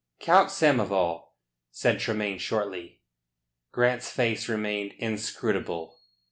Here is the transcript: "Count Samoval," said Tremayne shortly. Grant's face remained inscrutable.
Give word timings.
"Count 0.19 0.49
Samoval," 0.49 1.25
said 1.69 1.99
Tremayne 1.99 2.39
shortly. 2.39 3.01
Grant's 3.71 4.09
face 4.09 4.49
remained 4.49 4.93
inscrutable. 4.97 5.99